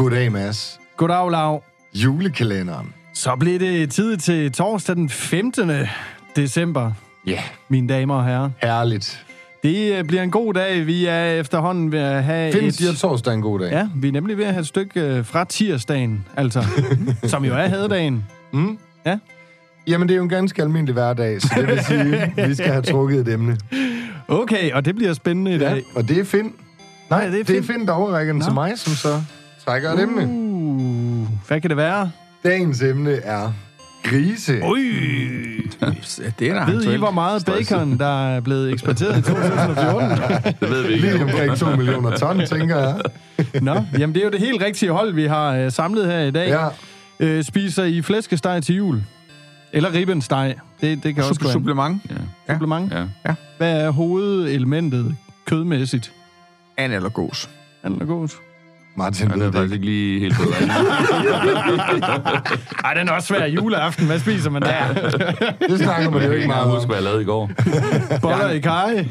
[0.00, 0.80] Goddag, Mads.
[0.96, 1.62] Goddag, Lav.
[1.94, 2.94] Julekalenderen.
[3.14, 5.70] Så bliver det tid til torsdag den 15.
[6.36, 6.92] december,
[7.26, 7.42] Ja, yeah.
[7.68, 8.50] mine damer og herrer.
[8.62, 9.26] herligt.
[9.62, 10.86] Det øh, bliver en god dag.
[10.86, 12.96] Vi er efterhånden ved at have Findes et...
[12.96, 13.70] torsdag en god dag?
[13.72, 16.64] Ja, vi er nemlig ved at have et stykke øh, fra tirsdagen, altså,
[17.32, 18.24] som jo er hadedagen.
[18.52, 18.78] Mm?
[19.06, 19.18] Ja.
[19.86, 22.68] Jamen, det er jo en ganske almindelig hverdag, så det vil sige, at vi skal
[22.72, 23.58] have trukket et emne.
[24.28, 25.76] Okay, og det bliver spændende i dag.
[25.76, 26.52] Ja, og det er Finn.
[27.10, 27.64] Nej, det er det er Finn.
[27.64, 29.22] Finn, der overrækker den til mig, som så
[29.64, 30.26] trækker et emne.
[30.26, 32.10] Uh, hvad kan det være?
[32.44, 33.52] Dagens emne er
[34.04, 34.60] grise.
[34.64, 34.80] Ui,
[36.38, 40.54] Det er da ved I, hvor meget bacon, der er blevet eksporteret i 2014?
[40.60, 41.24] Det ved vi Lige ikke.
[41.24, 43.00] omkring 2 millioner ton, tænker jeg.
[43.62, 46.30] Nå, jamen det er jo det helt rigtige hold, vi har øh, samlet her i
[46.30, 46.48] dag.
[46.48, 46.68] Ja,
[47.22, 49.02] Øh, spiser I flæskesteg til jul?
[49.72, 50.54] Eller ribbensteg?
[50.80, 51.52] Det, det kan også Sup- gå an.
[51.52, 52.02] supplement.
[52.48, 52.52] Ja.
[52.54, 52.92] Supplement.
[53.26, 53.34] ja.
[53.58, 55.16] Hvad er hovedelementet
[55.46, 56.12] kødmæssigt?
[56.76, 57.50] And eller gås.
[57.82, 58.28] Han er god.
[58.96, 59.84] Martin Ja, det ved er det faktisk ikke.
[59.84, 60.42] lige helt på
[62.84, 64.06] Ej, den er også svær juleaften.
[64.06, 64.92] Hvad spiser man der?
[65.68, 66.86] Det snakker man jo Jeg ikke meget engang huske, om.
[66.86, 67.50] hvad jeg lavede i går.
[68.22, 69.04] Boller i kaj?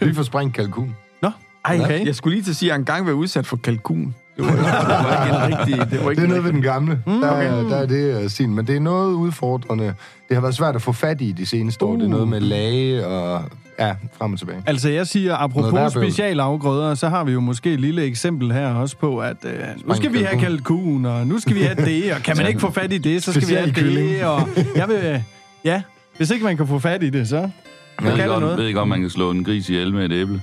[0.00, 0.96] Vi får sprængt kalkun.
[1.22, 1.30] Nå,
[1.64, 2.06] ej, okay.
[2.06, 4.14] Jeg skulle lige til at sige, at jeg engang været udsat for kalkun.
[4.36, 5.90] Det var, det var ikke en rigtig...
[5.90, 6.98] Det var ikke Det er noget ved den gamle.
[7.06, 7.20] Mm.
[7.20, 8.54] Der, er, der er det uh, sin.
[8.54, 9.84] Men det er noget udfordrende.
[10.28, 11.92] Det har været svært at få fat i de seneste år.
[11.92, 12.10] Det er Uh.
[12.10, 13.42] noget med lage og...
[13.78, 14.62] Ja, frem og tilbage.
[14.66, 18.96] Altså, jeg siger, apropos specialafgrøder, så har vi jo måske et lille eksempel her også
[18.96, 19.52] på, at øh,
[19.84, 22.60] nu skal vi have kalkun, og nu skal vi have det, og kan man ikke
[22.60, 25.24] få fat i det, så skal vi have det, og jeg vil...
[25.64, 25.82] Ja,
[26.16, 27.36] hvis ikke man kan få fat i det, så...
[27.36, 27.50] Jeg
[27.98, 28.58] kan ved det ikke, om, noget.
[28.58, 30.42] ved ikke, om man kan slå en gris ihjel med et æble.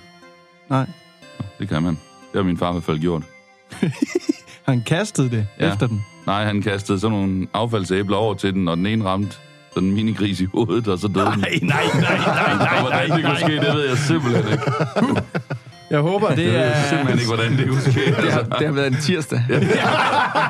[0.70, 0.86] Nej.
[1.60, 1.98] Det kan man.
[2.32, 3.24] Det har min far i hvert fald gjort.
[4.68, 5.48] Han kastede det.
[5.60, 5.74] Ja.
[5.74, 6.06] efter den.
[6.26, 9.38] Nej, han kastede sådan nogle affaldsæbler over til den, og den ene ramte
[9.74, 11.40] sådan en minigris i hovedet, og så døde den.
[11.40, 14.72] Nej, nej, nej, nej, nej, Og hvordan det kunne ske, det ved jeg simpelthen ikke.
[15.90, 16.84] Jeg håber, det Jeg ved er...
[16.90, 18.06] simpelthen ikke, hvordan det kunne ske.
[18.06, 19.44] Det har, Altså, det har været en tirsdag.
[19.50, 19.60] det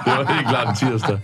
[0.06, 1.20] var helt klart en tirsdag.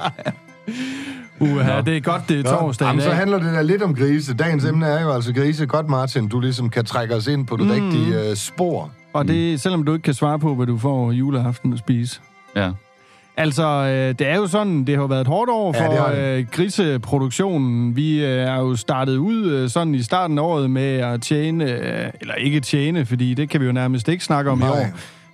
[1.40, 1.82] Uha, Nå.
[1.82, 2.86] det er godt, det er torsdag.
[2.86, 3.18] Jamen, i så dag.
[3.18, 4.34] handler det der lidt om grise.
[4.34, 5.66] Dagens emne er jo altså grise.
[5.66, 7.72] Godt, Martin, du ligesom kan trække os ind på det mm.
[7.72, 8.92] rigtige uh, spor.
[9.14, 12.20] Og det er, selvom du ikke kan svare på, hvad du får juleaften at spise.
[12.56, 12.72] Ja.
[13.38, 16.32] Altså, øh, det er jo sådan, det har været et hårdt år for det ja,
[16.32, 16.40] det.
[16.40, 17.96] øh, griseproduktionen.
[17.96, 21.64] Vi øh, er jo startet ud øh, sådan i starten af året med at tjene,
[21.72, 24.68] øh, eller ikke tjene, fordi det kan vi jo nærmest ikke snakke om Nej.
[24.68, 24.86] i år.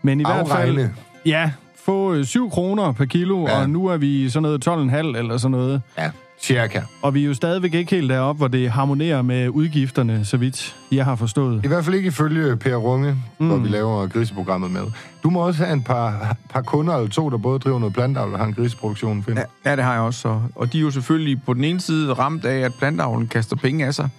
[0.01, 0.93] Men i hvert fald, Afregne.
[1.25, 1.51] ja,
[1.85, 3.61] få øh, 7 kroner per kilo, ja.
[3.61, 5.81] og nu er vi sådan noget 12,5 eller sådan noget.
[5.97, 6.81] Ja, cirka.
[7.01, 10.75] Og vi er jo stadigvæk ikke helt deroppe, hvor det harmonerer med udgifterne, så vidt
[10.91, 11.65] jeg har forstået.
[11.65, 13.47] I hvert fald ikke ifølge Per Runge, mm.
[13.47, 14.81] hvor vi laver griseprogrammet med.
[15.23, 18.33] Du må også have en par, par kunder eller to, der både driver noget plantavl
[18.33, 19.23] og har en griseproduktion.
[19.23, 19.37] Finn.
[19.37, 20.27] Ja, ja, det har jeg også.
[20.27, 23.55] Og, og de er jo selvfølgelig på den ene side ramt af, at plantavlen kaster
[23.55, 24.09] penge af sig,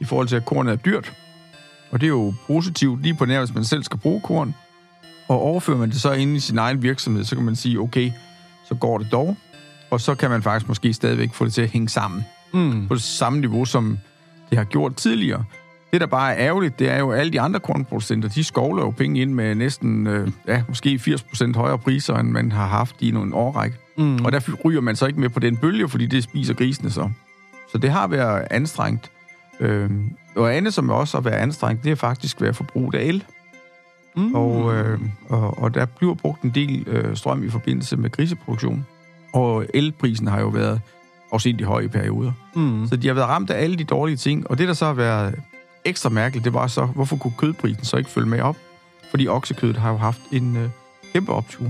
[0.00, 1.12] i forhold til, at kornet er dyrt.
[1.90, 4.54] Og det er jo positivt lige på nær, hvis man selv skal bruge korn.
[5.28, 8.12] Og overfører man det så ind i sin egen virksomhed, så kan man sige, okay,
[8.68, 9.36] så går det dog.
[9.90, 12.88] Og så kan man faktisk måske stadigvæk få det til at hænge sammen Mm.
[12.88, 13.98] på det samme niveau, som
[14.50, 15.44] det har gjort tidligere.
[15.92, 18.82] Det, der bare er ærgerligt, det er jo, at alle de andre kornproducenter, de skovler
[18.82, 22.96] jo penge ind med næsten, øh, ja, måske 80% højere priser, end man har haft
[23.02, 23.76] i nogle årrække.
[23.98, 24.24] Mm.
[24.24, 27.10] Og der ryger man så ikke med på den bølge, fordi det spiser grisene så.
[27.72, 29.10] Så det har været anstrengt.
[29.60, 33.24] Øhm, og andet, som også har været anstrengt, det har faktisk været forbruget af el.
[34.16, 34.34] Mm.
[34.34, 38.86] Og, øh, og, og der bliver brugt en del øh, strøm i forbindelse med griseproduktion.
[39.34, 40.80] Og elprisen har jo været
[41.32, 42.32] afsindig høj i perioder.
[42.54, 42.86] Mm.
[42.88, 44.50] Så de har været ramt af alle de dårlige ting.
[44.50, 45.34] Og det, der så har været
[45.84, 48.56] ekstra mærkeligt, det var så, hvorfor kunne kødprisen så ikke følge med op?
[49.10, 50.68] Fordi oksekødet har jo haft en øh,
[51.12, 51.66] kæmpe optur.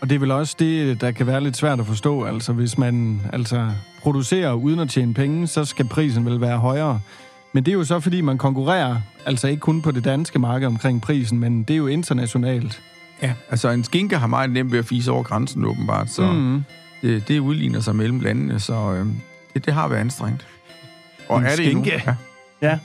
[0.00, 2.24] Og det er vel også det, der kan være lidt svært at forstå.
[2.24, 3.70] Altså, hvis man altså,
[4.02, 7.00] producerer uden at tjene penge, så skal prisen vel være højere.
[7.52, 8.96] Men det er jo så, fordi man konkurrerer,
[9.26, 12.82] altså ikke kun på det danske marked omkring prisen, men det er jo internationalt.
[13.22, 16.64] Ja, altså en skinke har meget nemt ved at fise over grænsen åbenbart, så mm.
[17.02, 19.06] Det, det udligner sig mellem landene, så øh,
[19.54, 20.46] det, det har været anstrengt.
[21.28, 21.84] Og En er det endnu?
[21.84, 22.02] skinke?
[22.06, 22.16] Ja.
[22.68, 22.78] Ja.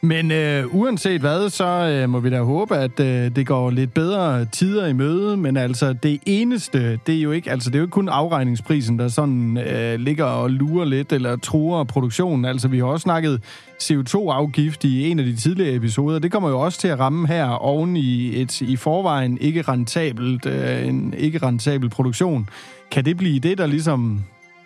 [0.00, 3.94] Men øh, uanset hvad, så øh, må vi da håbe, at øh, det går lidt
[3.94, 5.36] bedre tider i møde.
[5.36, 8.98] Men altså, det eneste, det er jo ikke, altså, det er jo ikke kun afregningsprisen,
[8.98, 12.44] der sådan øh, ligger og lurer lidt eller truer produktionen.
[12.44, 13.42] Altså, vi har også snakket
[13.82, 16.18] CO2-afgift i en af de tidligere episoder.
[16.18, 20.46] Det kommer jo også til at ramme her oven i et i forvejen ikke rentabelt,
[20.46, 22.48] øh, en ikke rentabel produktion.
[22.90, 24.24] Kan det blive det, der ligesom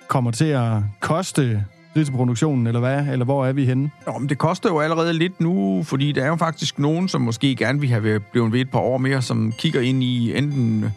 [0.09, 3.07] kommer til at koste griseproduktionen, eller hvad?
[3.07, 3.91] Eller hvor er vi henne?
[4.07, 7.21] Nå, men det koster jo allerede lidt nu, fordi der er jo faktisk nogen, som
[7.21, 10.93] måske gerne vil have blevet ved et par år mere, som kigger ind i enten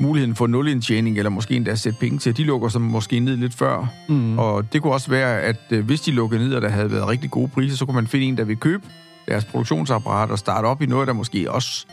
[0.00, 2.36] muligheden for nulindtjening, eller måske endda sætte penge til.
[2.36, 3.86] De lukker sig måske ned lidt før.
[4.08, 4.38] Mm.
[4.38, 7.08] Og det kunne også være, at øh, hvis de lukkede ned, og der havde været
[7.08, 8.82] rigtig gode priser, så kunne man finde en, der vil købe
[9.28, 11.86] deres produktionsapparat og starte op i noget, der måske også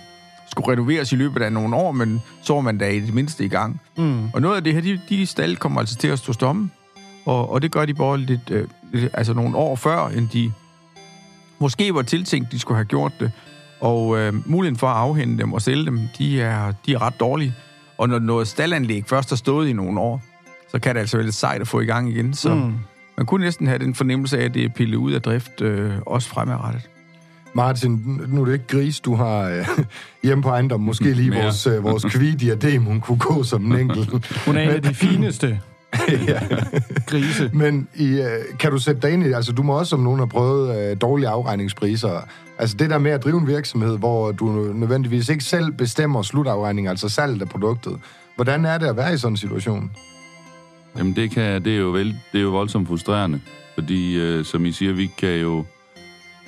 [0.51, 3.45] skulle renoveres i løbet af nogle år, men så var man da i det mindste
[3.45, 3.81] i gang.
[3.97, 4.29] Mm.
[4.33, 6.69] Og noget af det her, de, de stald kommer altså til at stå stomme,
[7.27, 10.51] og, og det gør de bare lidt, øh, lidt, altså nogle år før, end de
[11.59, 13.31] måske var tiltænkt, de skulle have gjort det.
[13.79, 17.19] Og øh, muligheden for at afhente dem og sælge dem, de er, de er ret
[17.19, 17.53] dårlige.
[17.97, 20.21] Og når noget staldanlæg først har stået i nogle år,
[20.71, 22.33] så kan det altså være lidt sejt at få i gang igen.
[22.33, 22.73] Så mm.
[23.17, 25.91] man kunne næsten have den fornemmelse af, at det er pillet ud af drift, øh,
[26.05, 26.89] også fremadrettet.
[27.53, 29.67] Martin, nu er det ikke gris, du har øh,
[30.23, 30.81] hjemme på ejendom.
[30.81, 34.43] Måske lige vores, øh, vores kvidiadem, hun kunne gå som en enkelt.
[34.45, 35.61] Hun er en af de fineste
[36.27, 36.39] ja.
[37.05, 37.49] grise.
[37.53, 40.19] Men i, øh, kan du sætte dig ind i, altså du må også, som nogen
[40.19, 42.21] har prøvet, øh, dårlige afregningspriser.
[42.59, 46.87] Altså det der med at drive en virksomhed, hvor du nødvendigvis ikke selv bestemmer slutafregning,
[46.87, 47.99] altså salget af produktet.
[48.35, 49.91] Hvordan er det at være i sådan en situation?
[50.97, 53.41] Jamen, det, kan, det, er jo vel, det er jo voldsomt frustrerende,
[53.73, 55.65] fordi, øh, som I siger, vi kan jo,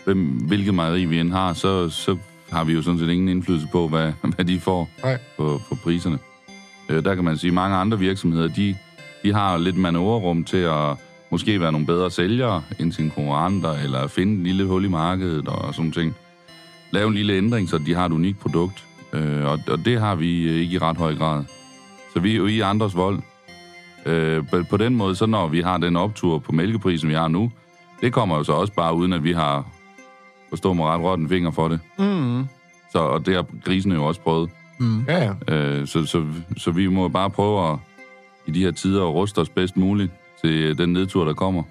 [0.06, 2.18] hvem, hvilket mejeri vi end har, så, så
[2.52, 5.18] har vi jo sådan set ingen indflydelse på, hvad, hvad de får Nej.
[5.38, 6.20] på, på priserne.
[6.90, 8.76] Øh, der kan man sige, at mange andre virksomheder, de,
[9.24, 10.96] de har lidt manøvrerum til at
[11.32, 15.48] måske være nogle bedre sælgere end sine konkurrenter, eller finde en lille hul i markedet
[15.48, 16.16] og sådan ting.
[16.92, 18.86] Lave en lille ændring, så de har et unikt produkt.
[19.14, 21.44] Øh, og, og det har vi øh, ikke i ret høj grad.
[22.14, 23.20] Så vi er jo i andres vold.
[24.06, 27.52] Øh, på- den måde, så når vi har den optur på mælkeprisen, vi har nu,
[28.02, 29.66] det kommer jo så også bare uden, at vi har,
[30.50, 31.80] forstå mig ret, rådt en finger for det.
[31.98, 32.46] Mm.
[32.92, 34.50] Så, og det har grisene jo også prøvet.
[34.80, 35.04] Mm.
[35.08, 35.56] Ja, ja.
[35.56, 36.26] Øh, så, så,
[36.58, 37.78] så vi må bare prøve at,
[38.50, 40.12] i de her tider at ruste os bedst muligt
[40.44, 41.64] til den nedtur, der kommer.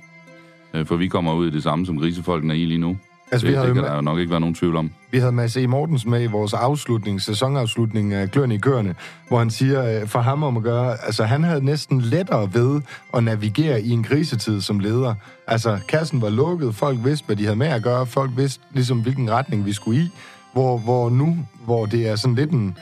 [0.74, 2.96] Øh, for vi kommer ud i det samme, som grisefolkene er i lige nu.
[3.30, 4.90] Altså, det, vi havde, det kan der jo nok ikke være nogen tvivl om.
[5.10, 5.66] vi havde Mads E.
[5.66, 8.94] Mortensen med i vores afslutning, sæsonafslutning af Kløerne i Køerne,
[9.28, 12.80] hvor han siger, øh, for ham om at gøre, altså han havde næsten lettere ved
[13.14, 15.14] at navigere i en krisetid som leder.
[15.46, 19.02] Altså, kassen var lukket, folk vidste, hvad de havde med at gøre, folk vidste ligesom,
[19.02, 20.08] hvilken retning vi skulle i,
[20.52, 22.76] hvor, hvor nu, hvor det er sådan lidt en,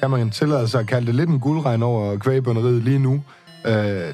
[0.00, 3.22] kan man tillade sig at kalde det lidt en guldregn over kvægbønderiet lige nu,
[3.66, 3.72] øh,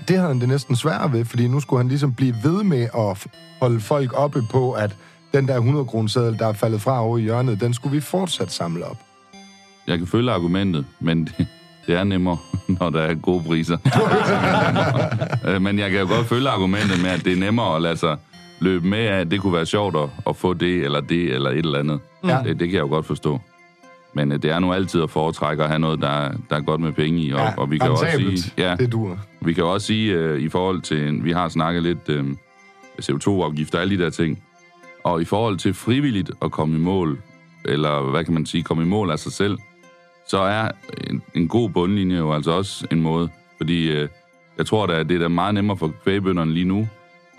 [0.08, 2.82] det havde han det næsten sværere ved, fordi nu skulle han ligesom blive ved med
[2.82, 3.26] at
[3.60, 4.96] holde folk oppe på, at
[5.34, 8.52] den der 100 kroner der er faldet fra over i hjørnet, den skulle vi fortsat
[8.52, 8.98] samle op.
[9.86, 11.46] Jeg kan følge argumentet, men det,
[11.86, 12.36] det er nemmere,
[12.80, 13.76] når der er gode priser.
[15.46, 17.96] Øh, men jeg kan jo godt følge argumentet med, at det er nemmere at lade
[17.96, 18.16] sig
[18.60, 21.50] løbe med af, at det kunne være sjovt at, at få det, eller det, eller
[21.50, 22.00] et eller andet.
[22.26, 22.38] Ja.
[22.44, 23.40] Det, det kan jeg jo godt forstå.
[24.14, 26.60] Men øh, det er nu altid at foretrække at have noget, der, er- der er
[26.60, 27.30] godt med penge i.
[27.32, 29.18] Og, Ja, og vi kan også sige, ja, Det dur.
[29.40, 32.24] vi kan også sige øh, i forhold til, vi har snakket lidt øh,
[33.02, 34.42] CO2-afgifter og alle de der ting,
[35.04, 37.18] og i forhold til frivilligt at komme i mål,
[37.64, 39.58] eller hvad kan man sige, komme i mål af sig selv,
[40.28, 40.70] så er
[41.10, 43.28] en, en god bundlinje jo altså også en måde.
[43.56, 44.08] Fordi øh,
[44.58, 46.88] jeg tror da, at det er da meget nemmere for kvægbønderne lige nu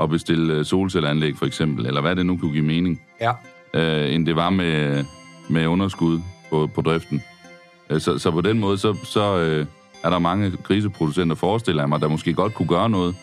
[0.01, 3.31] at bestille øh, solcelleanlæg for eksempel, eller hvad det nu kunne give mening, Ja.
[3.73, 5.05] øh, end det var med,
[5.49, 6.19] med underskud
[6.49, 7.23] på, på driften.
[7.89, 9.65] Øh, Så, så på den måde, så, så øh,
[10.03, 13.15] er der mange griseproducenter, forestiller jeg mig, der måske godt kunne gøre noget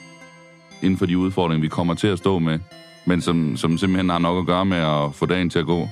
[0.83, 2.59] inden for de udfordringer, vi kommer til at stå med,
[3.05, 5.89] men som, som simpelthen har nok at gøre med at få dagen til at gå.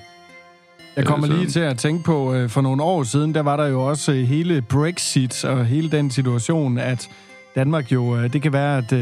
[0.97, 3.67] Jeg kommer Øh, lige til at tænke på, for nogle år siden, der var der
[3.67, 7.11] jo også hele Brexit og hele den situation, at
[7.55, 8.93] Danmark jo, det kan være, at,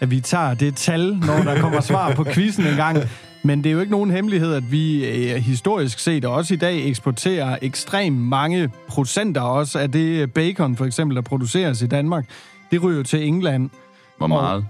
[0.00, 2.98] at vi tager det tal, når der kommer svar på quizzen en gang.
[3.46, 6.56] Men det er jo ikke nogen hemmelighed, at vi øh, historisk set, og også i
[6.56, 12.24] dag, eksporterer ekstremt mange procenter også af det bacon, for eksempel, der produceres i Danmark.
[12.70, 13.70] Det ryger jo til England.
[14.18, 14.66] Hvor meget?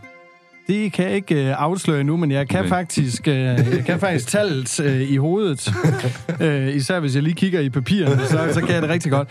[0.67, 2.69] Det kan jeg ikke øh, afsløre endnu, men jeg kan Okay.
[2.69, 5.73] faktisk, øh, jeg kan faktisk tallet øh, i hovedet.
[6.41, 9.29] øh, især hvis jeg lige kigger i papirerne, så, så kan jeg det rigtig godt.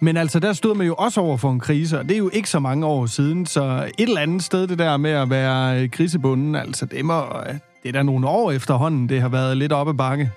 [0.00, 2.30] Men altså, der stod man jo også over for en krise, og det er jo
[2.32, 5.82] ikke så mange år siden, så et eller andet sted, det der med at være
[5.82, 7.54] øh, krisebunden, altså det, må, øh,
[7.86, 10.30] det er da nogle år efterhånden, det har været lidt oppe bakke.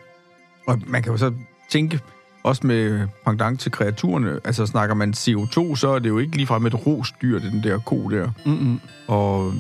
[0.68, 1.34] Og man kan jo så
[1.70, 2.00] tænke,
[2.44, 6.66] også med pendant til kreaturerne, altså snakker man CO2, så er det jo ikke ligefrem
[6.66, 8.30] et rosdyr, den der ko der.
[8.46, 8.80] Mm-mm.
[9.08, 9.54] Og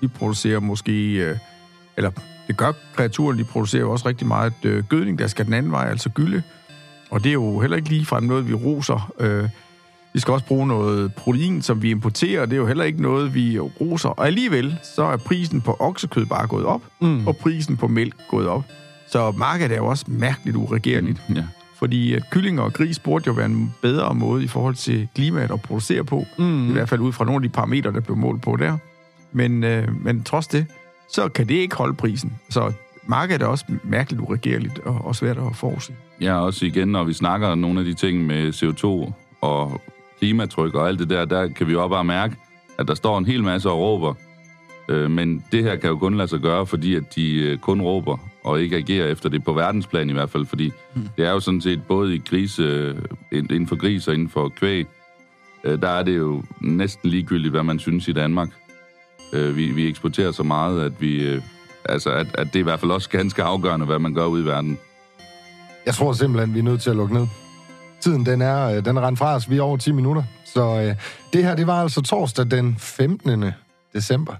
[0.00, 1.36] de producerer måske, øh,
[1.96, 2.10] eller
[2.46, 5.72] det gør kreaturen, de producerer jo også rigtig meget øh, gødning, der skal den anden
[5.72, 6.42] vej, altså gylde.
[7.10, 9.12] Og det er jo heller ikke ligefrem noget, vi roser.
[9.20, 9.48] Øh,
[10.14, 13.34] vi skal også bruge noget protein, som vi importerer, det er jo heller ikke noget,
[13.34, 14.08] vi roser.
[14.08, 17.26] Og alligevel, så er prisen på oksekød bare gået op, Mm.
[17.26, 18.64] og prisen på mælk gået op.
[19.08, 21.22] Så markedet er jo også mærkeligt uregerligt.
[21.36, 21.44] Ja.
[21.78, 25.50] Fordi at kyllinger og gris burde jo være en bedre måde i forhold til klimaet
[25.50, 26.24] at producere på.
[26.38, 26.68] Mm.
[26.70, 28.76] I hvert fald ud fra nogle af de parametre, der blev målt på der.
[29.32, 30.66] Men, øh, men trods det,
[31.12, 32.32] så kan det ikke holde prisen.
[32.50, 32.72] Så
[33.06, 35.92] markedet er også mærkeligt uregerligt og, og svært at forudse.
[36.20, 39.80] Ja, også igen, når vi snakker nogle af de ting med CO2 og
[40.20, 42.36] klimatryk og alt det der, der kan vi jo også bare mærke,
[42.78, 44.14] at der står en hel masse og råber.
[44.88, 47.80] Øh, men det her kan jo kun lade sig gøre, fordi at de øh, kun
[47.80, 51.08] råber og ikke agerer efter det på verdensplan i hvert fald, fordi mm.
[51.16, 52.96] det er jo sådan set både i grise,
[53.32, 54.86] inden for gris og inden for kvæg,
[55.64, 58.48] øh, der er det jo næsten ligegyldigt, hvad man synes i Danmark.
[59.32, 61.24] Øh, vi, vi eksporterer så meget, at vi...
[61.24, 61.42] Øh,
[61.84, 64.42] altså, at, at det er i hvert fald også ganske afgørende, hvad man gør ude
[64.42, 64.78] i verden.
[65.86, 67.26] Jeg tror simpelthen, vi er nødt til at lukke ned.
[68.00, 69.50] Tiden, den er, øh, den er rent fra os.
[69.50, 70.22] Vi er over 10 minutter.
[70.44, 70.94] Så øh,
[71.32, 73.44] det her, det var altså torsdag den 15.
[73.94, 74.34] december